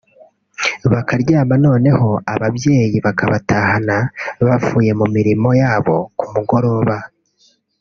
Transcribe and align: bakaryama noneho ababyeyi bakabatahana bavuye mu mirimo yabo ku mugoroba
bakaryama 0.91 1.55
noneho 1.65 2.09
ababyeyi 2.33 2.97
bakabatahana 3.05 3.97
bavuye 4.45 4.91
mu 4.99 5.07
mirimo 5.15 5.49
yabo 5.61 5.95
ku 6.17 6.25
mugoroba 6.33 6.97